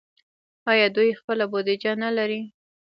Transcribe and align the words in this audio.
آیا 0.71 0.87
دوی 0.95 1.17
خپله 1.19 1.45
بودیجه 1.51 1.91
نلري؟ 2.03 2.41